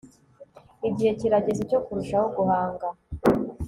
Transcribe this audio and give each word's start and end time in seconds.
igihe 0.87 1.11
kirageze 1.19 1.61
cyo 1.69 1.79
kurushaho 1.85 2.27
guhanga 2.35 2.87